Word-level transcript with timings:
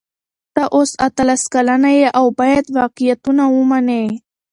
ته 0.55 0.63
اوس 0.75 0.91
اتلس 1.07 1.41
کلنه 1.53 1.89
یې 1.99 2.07
او 2.19 2.25
باید 2.39 2.65
واقعیتونه 2.77 3.43
ومنې. 3.55 4.03